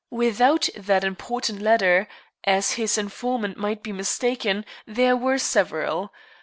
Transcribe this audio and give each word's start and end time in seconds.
Without 0.09 0.67
that 0.75 1.03
important 1.03 1.61
letter, 1.61 2.07
as 2.43 2.71
his 2.71 2.97
informant 2.97 3.55
might 3.55 3.83
be 3.83 3.91
mistaken, 3.93 4.65
there 4.87 5.15
were 5.15 5.37
several. 5.37 6.11